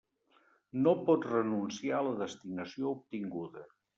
No 0.85 0.93
pot 1.09 1.27
renunciar 1.33 1.99
a 1.99 2.07
la 2.09 2.15
destinació 2.23 2.97
obtinguda. 2.97 3.67